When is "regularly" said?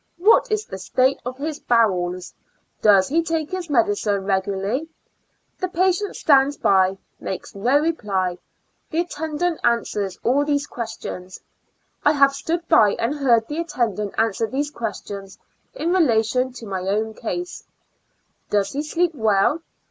4.25-4.89